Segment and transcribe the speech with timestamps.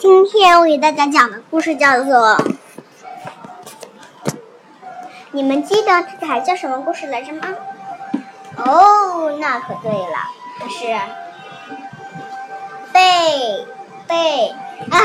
[0.00, 2.40] 今天我给大家讲的故事叫做……
[5.32, 7.48] 你们记得它还叫什么故事来着吗？
[8.56, 10.16] 哦，那可对了，
[10.58, 10.86] 它是
[12.94, 13.66] 贝
[14.08, 14.48] 贝
[14.90, 14.96] 啊，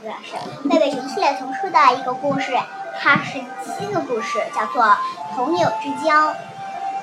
[0.00, 2.52] 不是贝贝熊系列丛书的一个故事，
[3.00, 4.84] 它是七个故事，叫做
[5.34, 6.28] 《朋友之交》。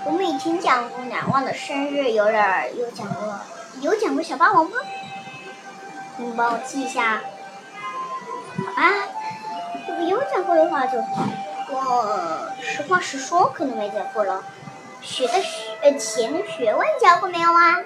[0.05, 3.37] 我们以前讲过难忘的生日，有点儿有讲过，
[3.81, 4.77] 有讲过小霸王吗？
[6.17, 7.19] 你帮我记一下，
[8.57, 8.91] 好吧？
[9.87, 11.27] 如果有讲过的话就好。
[11.75, 14.43] 我实话实说，可能没讲过了。
[15.01, 17.79] 学的学呃钱的学问教过没有啊？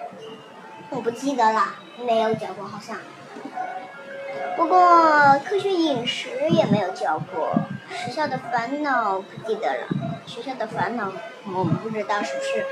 [0.90, 1.76] 我不记得了，
[2.06, 2.98] 没有教过好像。
[4.58, 7.54] 不过科学饮食也没有教过。
[7.90, 9.88] 学校的烦恼不记得了。
[10.26, 11.12] 学校的烦恼
[11.46, 12.66] 我们不知道是不是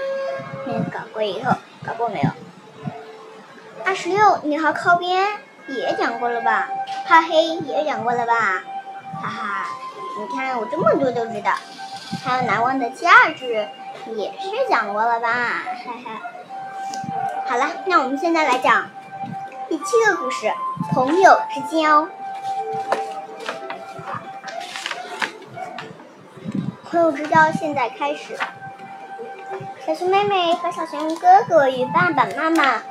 [0.65, 1.53] 没搞过以后
[1.85, 2.29] 搞过没有？
[3.85, 5.25] 二十六，你好靠边
[5.67, 6.69] 也讲过了吧？
[7.05, 8.63] 怕黑也讲过了吧？
[9.21, 9.65] 哈哈，
[10.19, 11.51] 你看我这么多都知道。
[12.23, 13.67] 还有难忘的价值。
[14.15, 16.21] 也是讲过了吧，哈哈。
[17.47, 18.87] 好了，那我们现在来讲
[19.67, 20.53] 第七个故事——
[20.93, 22.07] 朋友之交。
[26.83, 28.37] 朋友之交现在开始。
[29.87, 32.83] 小熊妹妹和小熊哥哥与爸爸妈妈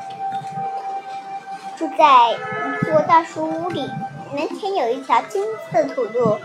[1.84, 3.90] 住在一座大树屋里。
[4.32, 6.38] 门前有一条金色土路，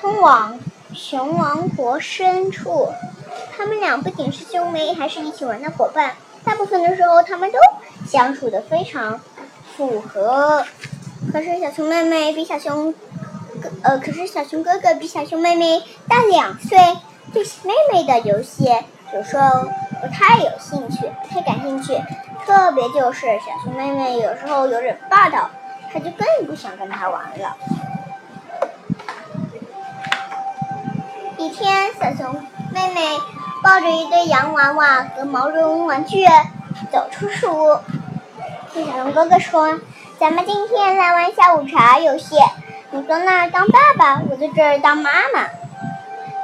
[0.00, 0.58] 通往
[0.92, 2.88] 熊王国深处。
[3.56, 6.16] 他们俩不仅是兄妹，还是一起玩的伙伴。
[6.42, 7.58] 大部分的时候，他们都
[8.04, 9.20] 相处的非常
[9.76, 10.64] 符合。
[11.32, 16.76] 可是小熊妹妹比小熊哥，呃，可是小熊哥哥比小熊妹妹大两岁，
[17.32, 18.68] 对妹妹的游戏
[19.14, 19.68] 有时候
[20.00, 21.94] 不太有兴趣，不太感兴趣。
[22.46, 25.50] 特别就是小熊妹妹有时候有点霸道，
[25.92, 27.56] 他就更不想跟她玩了。
[31.38, 32.34] 一天，小熊
[32.72, 33.18] 妹妹。
[33.62, 36.26] 抱着一堆洋娃娃和毛绒玩具
[36.92, 37.78] 走出树屋，
[38.74, 39.80] 对小熊哥哥说
[40.20, 42.36] ：“咱们今天来玩下午茶游戏，
[42.90, 45.46] 你坐那儿当爸爸，我在这儿当妈妈。”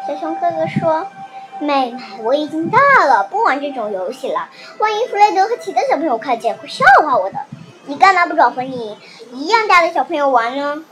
[0.08, 1.08] 小熊哥哥说
[1.60, 4.48] ：“妹妹，我已经大了，不玩这种游戏了。
[4.78, 7.38] 万一弗雷德和其他小朋友看见，会笑话我的。
[7.86, 8.98] 你干嘛不找和你
[9.32, 10.84] 一样大的小朋友玩呢？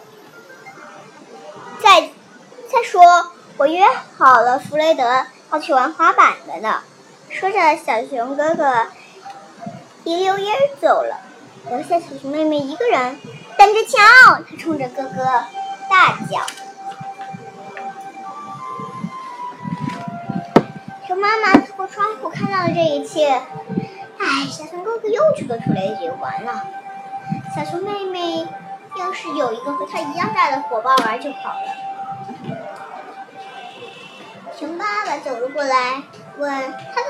[1.83, 2.11] 再
[2.71, 3.03] 再说，
[3.57, 3.85] 我约
[4.17, 6.83] 好了弗雷德。”要去玩滑板的呢。
[7.31, 8.89] 说着，小熊哥哥
[10.05, 11.21] 一溜烟走了，
[11.71, 13.19] 留下小熊妹妹一个人。
[13.57, 13.99] 等着瞧！
[14.49, 15.25] 他冲着哥哥
[15.89, 16.41] 大叫。
[21.19, 23.29] 妈妈透过窗户看到了这一切。
[24.19, 26.67] 哎，小熊哥哥又去跟楚雷姐玩了。
[27.55, 28.47] 小熊妹妹
[28.97, 31.67] 要是有一个和他一样大的伙伴玩就好了。
[34.59, 36.03] 熊爸爸走了过来，
[36.39, 37.09] 问他的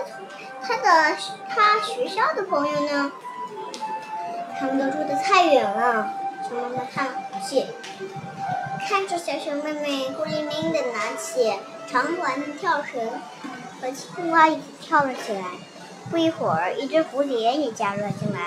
[0.61, 1.17] 他的
[1.49, 3.13] 他学校的朋友呢？
[4.61, 6.11] 他们都住的太远了。
[6.47, 7.67] 熊妈妈叹了口气，
[8.89, 13.01] 看着小熊妹妹孤零零的拿起长短的跳绳，
[13.81, 15.43] 和青蛙一起跳了起来。
[16.11, 18.41] 不一会儿，一只蝴蝶也加入了进来。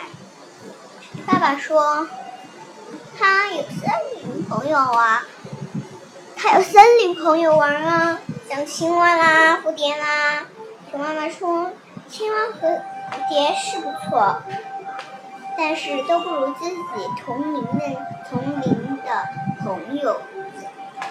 [1.27, 2.07] 爸爸说
[3.17, 3.89] ：“他有森
[4.23, 5.23] 林朋友啊，
[6.35, 10.45] 他有森林朋友玩啊。”像青蛙啦、蝴蝶啦，
[10.89, 11.71] 熊妈妈说，
[12.09, 14.41] 青蛙和蝴蝶是不错，
[15.57, 16.75] 但是都不如自己
[17.23, 19.27] 同龄的同龄的
[19.63, 20.19] 朋友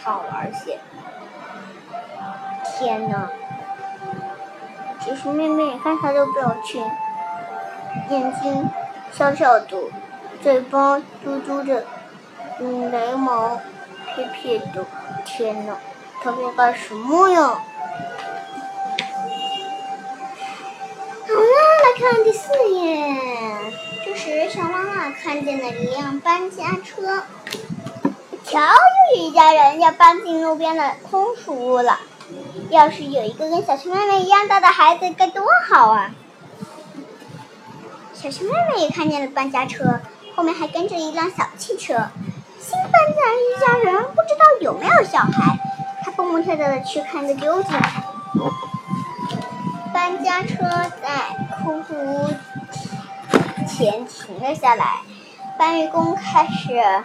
[0.03, 0.79] 好玩些。
[2.67, 3.31] 天呐，
[5.03, 6.85] 其实妹妹刚才的表情，
[8.11, 8.69] 眼睛
[9.13, 9.77] 小小的，
[10.43, 11.85] 嘴巴嘟嘟的，
[12.61, 13.61] 嗯，眉毛
[14.15, 14.85] 撇撇的，
[15.25, 15.77] 天呐！
[16.23, 17.41] 他在干什么呀？
[21.27, 23.17] 好了，来看第四页。
[24.05, 27.23] 这时，小妈妈看见了一辆搬家车。
[28.45, 31.99] 瞧，又有一家人要搬进路边的空树屋了。
[32.71, 36.13] 要是有一个跟小熊妹妹一样大的孩子，该多好啊！
[38.15, 40.01] 小熊妹妹也看见了搬家车，
[40.37, 41.95] 后面还跟着一辆小汽车。
[42.61, 45.59] 新搬进来一家人，不知道有没有小孩。
[46.17, 47.73] 蹦蹦跳跳的去看个究竟。
[49.93, 50.65] 搬家车
[51.03, 52.29] 在空树屋
[53.67, 55.01] 前停了下来，
[55.59, 57.03] 搬运工开始，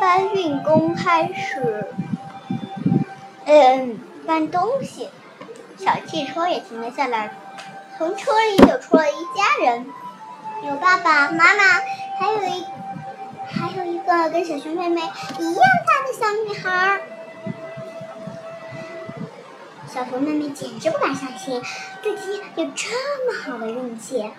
[0.00, 1.94] 搬运工开始，
[3.46, 5.08] 嗯，搬东西。
[5.76, 7.36] 小汽车也停了下来，
[7.98, 9.86] 从车里走出了一家人，
[10.64, 11.80] 有爸爸妈妈，
[12.18, 12.64] 还有一
[13.46, 17.02] 还有一个跟小熊妹妹一样大的小女孩。
[19.92, 21.62] 小熊妹妹简直不敢相信
[22.02, 22.88] 自己有这
[23.26, 24.30] 么好的运气。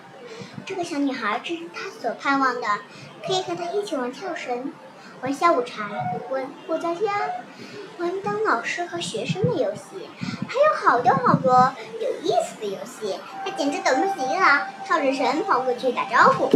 [0.64, 2.66] 这个小女孩正是她所盼望的，
[3.26, 4.72] 可以和她一起玩跳绳、
[5.26, 5.90] 玩下午茶、
[6.30, 7.00] 玩过家家、
[7.98, 10.08] 玩当老师和学生的游戏，
[10.46, 13.18] 还有好多好多有意思的游戏。
[13.44, 16.48] 他简直等不及了，跳着绳跑过去打招呼：“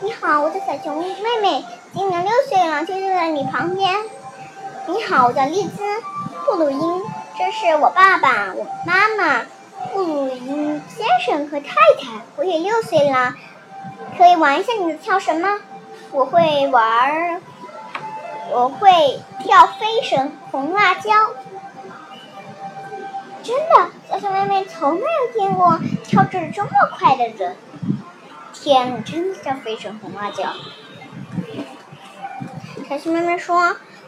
[0.00, 3.96] 你好，我的小熊妹妹，今年六岁了，就坐在你旁边。
[4.86, 5.82] 你好，我叫丽兹·
[6.46, 7.02] 布鲁因。”
[7.36, 9.44] 这是我爸爸、我妈妈、
[9.92, 12.22] 布鲁因先生和太太。
[12.36, 13.34] 我也六岁了，
[14.18, 15.60] 可以玩一下你的跳绳吗？
[16.10, 17.40] 我会玩，
[18.50, 21.12] 我会跳飞绳、红辣椒。
[23.44, 27.56] 真的，小熊妹妹从没有见过跳着这么快的人。
[28.52, 30.52] 天呐，真的叫飞绳、红辣椒。
[32.88, 33.54] 小熊妹妹说：“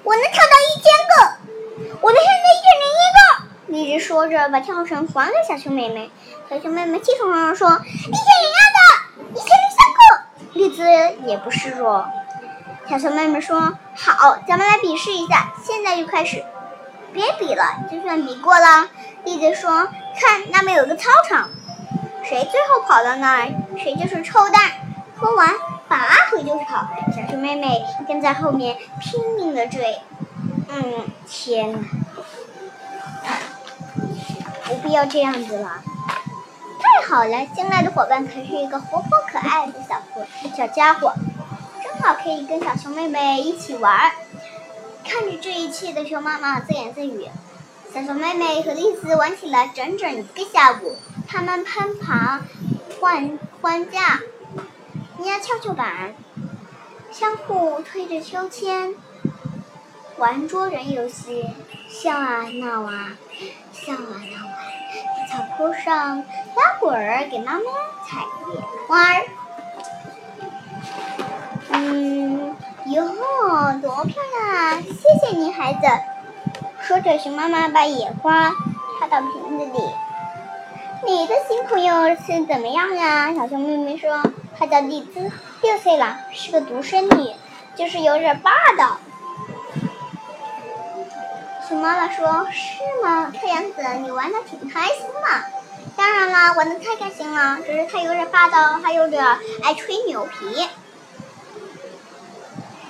[0.03, 1.15] 我能跳到一千个，
[2.01, 3.21] 我能跳到一千零一个。”
[3.71, 6.11] 荔枝说着，把跳绳还给小熊妹妹。
[6.49, 8.60] 小熊妹妹气冲冲地说：“一千零二，”
[11.25, 12.07] 也不示弱。
[12.89, 16.45] 小熊妹妹说：“好，咱们来比试一下，现在就开始。”
[17.13, 18.89] 别比了，就算比过了。
[19.25, 19.89] 荔枝说
[20.19, 21.49] ：“看，那边有个操场，
[22.23, 23.49] 谁最后跑到那儿，
[23.79, 24.73] 谁就是臭蛋。”
[25.19, 25.51] 说完，
[25.89, 26.87] 拔腿就跑。
[27.15, 29.99] 小熊妹妹跟在后面拼命的追。
[30.69, 31.79] 嗯，天哪！
[34.65, 35.83] 不必要这样子了，
[37.11, 37.45] 好了！
[37.57, 40.25] 新来的伙伴可是一个活泼可爱的小伙
[40.57, 41.13] 小家伙，
[41.83, 44.13] 正好可以跟小熊妹妹一起玩。
[45.05, 47.27] 看着这一切的熊妈妈自言自语。
[47.93, 50.95] 小熊妹妹和丽丝玩起了整整一个下午，
[51.27, 52.43] 他们攀爬、
[53.01, 54.21] 换换架、
[55.25, 56.15] 压跷跷板，
[57.11, 58.95] 相互推着秋千，
[60.17, 61.45] 玩捉人游戏，
[61.89, 63.19] 笑啊闹啊，
[63.73, 64.55] 笑啊闹啊。
[65.61, 66.25] 草坡上
[66.57, 67.61] 打滚儿，给妈妈
[68.09, 68.25] 采
[68.55, 68.97] 野花。
[71.69, 73.05] 嗯，哟，
[73.83, 74.81] 多漂亮啊！
[74.81, 75.81] 谢谢你，孩子。
[76.81, 78.53] 说着，熊妈妈把野花
[78.99, 79.83] 插到瓶子里。
[81.05, 83.35] 你的新朋友是怎么样呀？
[83.35, 84.23] 小熊妹妹说
[84.59, 85.31] ：“她叫丽兹，
[85.61, 87.35] 六岁了，是个独生女，
[87.77, 88.97] 就是有点霸道。”
[91.71, 93.31] 熊妈妈说：“是吗？
[93.33, 95.45] 看样子你玩的挺开心嘛。
[95.97, 99.25] ”“当然啦，玩的太开心了，只是他有点霸道，还有点
[99.63, 100.69] 爱吹牛皮。”“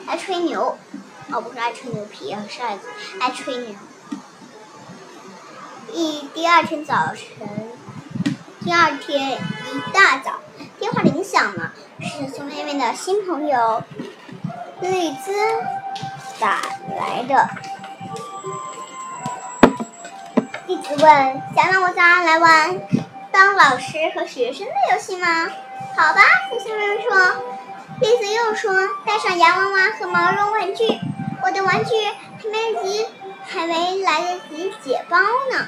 [0.08, 0.78] 爱吹牛？
[1.30, 2.78] 哦，不是爱吹牛皮，是爱
[3.20, 3.74] 爱吹牛。”
[5.92, 7.46] 一第二天早晨，
[8.64, 10.40] 第二天一大早，
[10.78, 13.82] 电话铃响了，是熊妹妹的新朋友
[14.80, 15.34] 丽兹
[16.38, 16.62] 打
[16.98, 17.46] 来的。
[20.70, 22.80] 弟子问：“想让我家来玩
[23.32, 25.50] 当老师和学生的游戏吗
[25.98, 27.10] ？”“好吧。”小熊妹妹说。
[28.00, 28.72] 栗子又说
[29.04, 30.84] ：“带上洋娃娃和毛绒玩具，
[31.42, 31.90] 我的玩具
[32.38, 33.04] 还没及，
[33.48, 35.66] 还没来得及解包呢。”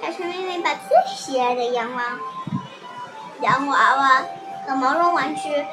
[0.00, 2.04] 小熊妹妹把最喜爱的洋娃
[3.40, 4.22] 洋娃娃
[4.64, 5.66] 和毛绒玩具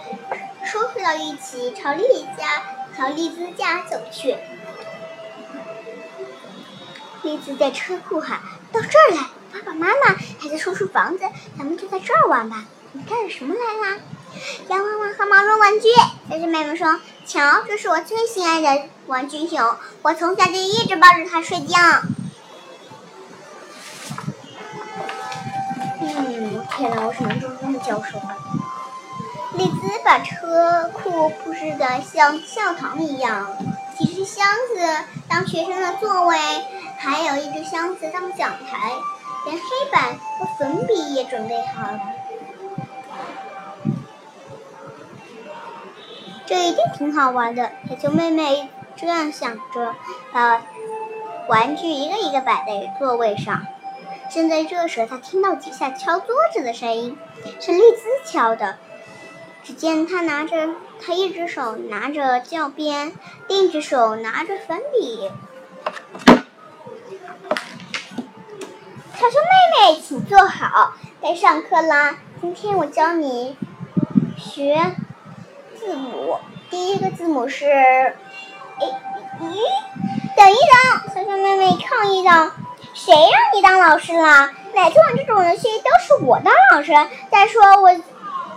[0.63, 2.63] 收拾到一起，朝丽家、
[2.97, 4.35] 朝丽兹家走去。
[7.23, 8.39] 丽兹在车库喊
[8.73, 11.23] ：“到这儿来，爸爸妈妈还在收拾房子，
[11.57, 13.99] 咱们就在这儿玩吧。”你干什么来啦？
[14.67, 15.87] 洋娃娃和毛绒玩具。
[16.29, 21.77] 小熊妹妹说：“瞧，这是我最心爱的玩具熊，我从小就一直抱着它睡觉。”
[26.01, 28.35] 嗯，天哪，我什么时候这么娇生啊？
[29.53, 29.73] 丽兹
[30.03, 33.55] 把车库布置的像教堂一样，
[33.97, 36.37] 几只箱子当学生的座位。
[37.03, 38.91] 还有一只箱子当讲台，
[39.45, 41.99] 连黑板和粉笔也准备好了。
[46.45, 49.95] 这一定挺好玩的，小熊妹妹这样想着，
[50.31, 50.61] 把
[51.47, 53.65] 玩具一个一个摆在座位上。
[54.29, 57.17] 正在这时，她听到几下敲桌子的声音，
[57.59, 58.77] 是丽兹敲的。
[59.63, 60.69] 只见她拿着，
[61.03, 63.13] 她一只手拿着教鞭，
[63.47, 65.31] 另一只手拿着粉笔。
[69.21, 72.15] 小熊妹妹，请坐好，该上课啦。
[72.41, 73.55] 今天我教你
[74.35, 74.95] 学
[75.77, 76.39] 字母，
[76.71, 78.87] 第一个字母是，哎，
[79.39, 79.59] 咦，
[80.35, 82.49] 等一等，小熊妹妹抗议道
[82.95, 84.49] ：“谁让你当老师了？
[84.73, 86.91] 每次玩这种游戏都是我当老师。
[87.29, 87.95] 再说我，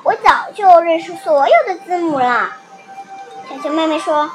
[0.02, 2.54] 我早就认识所有的字母了。
[3.50, 4.30] 小熊妹妹说：“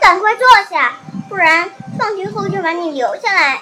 [0.00, 0.94] 赶快坐下，
[1.28, 3.60] 不然放学后就把你留下来。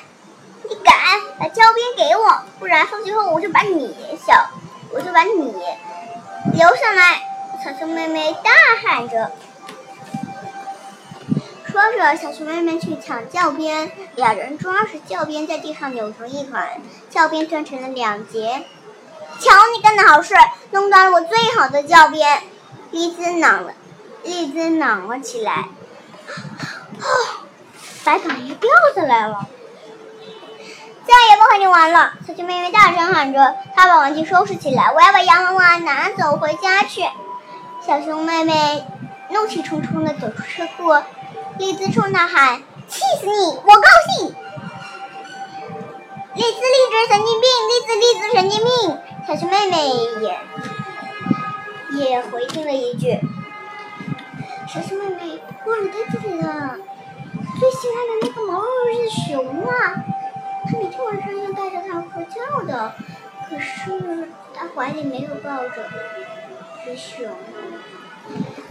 [0.69, 0.95] 你敢
[1.39, 3.95] 把胶边给我，不然放学后我就把你
[4.27, 4.51] 小，
[4.91, 5.53] 我就把你
[6.55, 7.23] 留下来。”
[7.65, 8.51] 小熊妹妹大
[8.83, 9.31] 喊着。
[11.65, 18.65] 说着，小熊妹妹去抢教鞭，两人抓着教鞭在地上扭成一团，教鞭断成了两截。
[19.39, 20.35] 瞧你干的好事，
[20.73, 22.43] 弄断了我最好的教鞭！
[22.91, 23.73] 丽兹嚷了，
[24.23, 25.53] 丽兹嚷了起来。
[25.53, 25.69] 啊，
[28.05, 29.47] 白板也掉下来了，
[31.05, 32.13] 再也不和你玩了！
[32.27, 37.03] 小熊妹妹大声喊着，她把玩具收拾起来，我要把洋娃娃拿走回家去。
[37.85, 38.87] 小熊妹妹
[39.31, 40.95] 怒气冲冲地走出车库。
[41.59, 43.59] 丽兹冲他喊：“气死你！
[43.63, 43.83] 我高
[44.17, 44.29] 兴！”
[46.35, 47.47] 丽兹，丽兹，神经病！
[47.69, 48.99] 丽兹，丽兹，神经病！
[49.27, 49.89] 小熊妹妹
[50.23, 50.39] 也
[51.99, 53.21] 也回应了一句。
[54.67, 56.43] 小熊妹妹忘了带自己的
[57.61, 59.73] 最心爱的那个毛茸茸的熊啊！
[60.73, 62.95] 她每天晚上要带着它睡觉的，
[63.47, 65.85] 可是她怀里没有抱着
[66.83, 67.29] 只熊。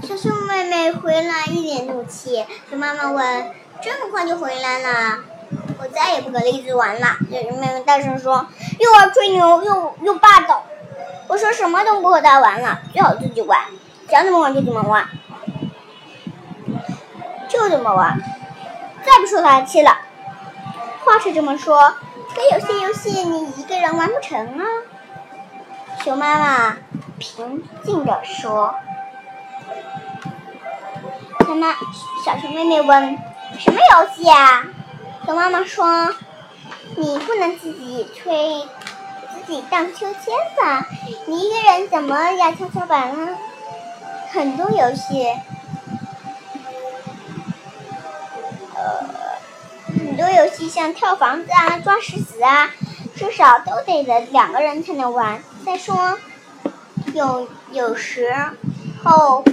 [0.01, 3.51] 小熊妹妹回来一脸怒气，熊妈妈问
[3.83, 5.19] ：“这么快就回来了？
[5.79, 8.47] 我再也不跟栗子玩了。”小熊妹妹大声说
[8.79, 10.63] ：“又爱吹牛，又又霸道。
[11.27, 13.59] 我说什么都不和他玩了，最好自己玩，
[14.09, 15.07] 想怎么玩就怎么玩，
[17.47, 18.19] 就怎么玩，
[19.05, 19.99] 再不受他气了。”
[21.03, 21.93] 话是这么说，
[22.33, 24.65] 可有些游戏你一个人玩不成啊。
[26.03, 26.77] 熊妈妈
[27.19, 28.73] 平静地说。
[31.47, 31.73] 妈妈，
[32.23, 33.17] 小熊妹妹问
[33.59, 34.63] ：“什么游戏啊？”
[35.25, 36.15] 熊妈妈说
[36.95, 38.61] ：“你不能自己吹，
[39.33, 40.87] 自己荡秋千吧？
[41.25, 43.35] 你一个人怎么压跷跷板呢？
[44.31, 45.27] 很多游戏，
[48.73, 49.03] 呃，
[50.11, 52.69] 很多游戏像跳房子啊、抓石子啊，
[53.15, 55.41] 至少都得两个人才能玩。
[55.65, 56.19] 再说，
[57.13, 58.35] 有有时
[59.01, 59.45] 候。”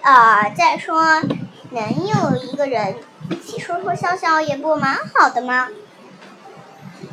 [0.00, 1.20] 啊，再说，
[1.68, 2.96] 能有一个人
[3.28, 5.68] 一起说说笑笑，也不蛮好的吗？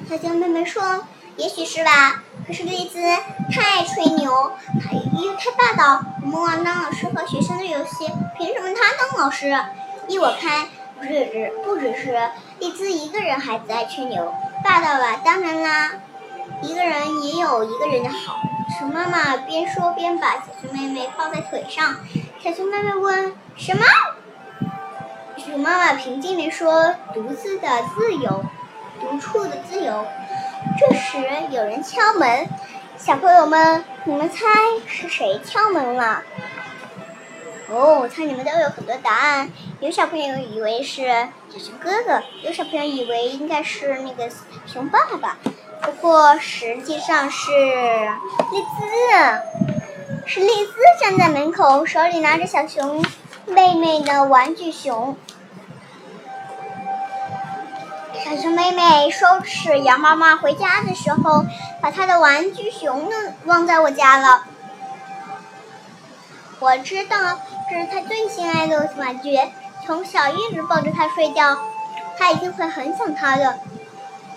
[0.10, 1.04] 小熊妹妹说
[1.36, 3.02] ：“也许是吧，可是栗子
[3.52, 6.06] 太吹牛，他又太霸道。
[6.22, 9.54] 我们玩当老师和学生的游戏，凭什么他当老师？
[10.08, 12.18] 依我看，不是只不只是
[12.60, 14.34] 栗子一个人孩子爱吹牛
[14.64, 15.22] 霸道吧？
[15.24, 15.92] 当然啦，
[16.62, 18.38] 一个人也有一个人的好。”
[18.80, 21.98] 熊妈妈边说边把小熊妹妹抱在腿上。
[22.40, 23.84] 小熊妹妹问：“什么？”
[25.38, 28.44] 熊妈妈平静地说：“独自的自由，
[29.00, 30.06] 独处的自由。”
[30.80, 31.20] 这时
[31.52, 32.48] 有人敲门，
[32.98, 34.48] 小朋友们，你们猜
[34.88, 36.24] 是谁敲门了？
[37.70, 39.50] 哦，我猜你们都有很多答案。
[39.80, 41.08] 有小朋友以为是
[41.50, 44.30] 小熊哥哥，有小朋友以为应该是那个
[44.68, 45.38] 熊爸爸，
[45.82, 47.50] 不过实际上是
[48.52, 50.26] 丽兹。
[50.28, 53.04] 是丽兹站在门口，手里拿着小熊
[53.46, 55.16] 妹妹的玩具熊。
[58.24, 61.46] 小熊妹妹收拾羊妈妈回家的时候，
[61.82, 64.46] 把她的玩具熊呢忘在我家了。
[66.60, 69.38] 我知道这是他最心爱的玩具，
[69.86, 71.58] 从小一直抱着它睡觉，
[72.18, 73.60] 他一定会很想它的。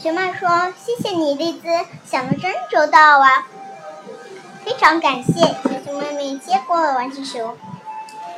[0.01, 1.69] 熊妈说：“谢谢你，丽兹，
[2.05, 3.47] 想的真周到啊。”
[4.65, 7.57] 非常感谢小熊妹妹接过了玩具熊。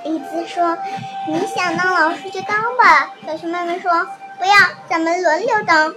[0.05, 0.79] 丽兹说
[1.29, 4.07] ：“你想当老师就当吧。”小熊妹妹说
[4.39, 4.55] ：“不要，
[4.89, 5.95] 咱们轮流当。”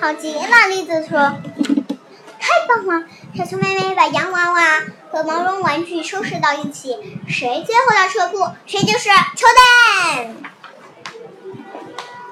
[0.00, 1.18] 好极了，丽兹说
[2.40, 4.82] ：“太棒了！”小熊妹妹把洋娃娃
[5.24, 6.96] 毛绒玩具收拾到一起，
[7.28, 9.46] 谁最后到车库，谁就是抽
[10.16, 10.34] 蛋。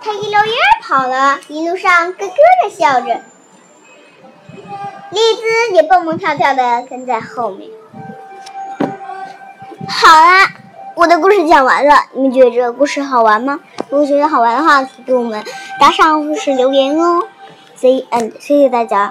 [0.02, 3.20] 他一溜烟跑了，一路上咯咯的笑着。
[5.10, 7.70] 丽兹也蹦蹦跳跳的跟在后面。
[9.88, 10.48] 好啦，
[10.94, 13.60] 我的故事讲完了，你们觉得这个故事好玩吗？
[13.88, 15.44] 如果觉得好玩的话，给我们
[15.80, 17.26] 打赏或是留言哦。
[17.80, 19.08] The end，谢谢大家。